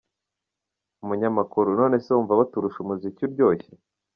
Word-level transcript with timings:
Umunyamakuru: 1.03 1.67
None 1.79 1.95
se 2.03 2.09
wumva 2.11 2.39
baturusha 2.41 2.77
umuziki 2.81 3.21
uryoshye?. 3.23 3.71